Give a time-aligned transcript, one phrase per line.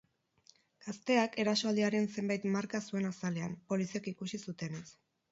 [0.83, 4.83] Gazteak erasoaldiaren zenbait marka zuen azalean, poliziek ikusi zutenez.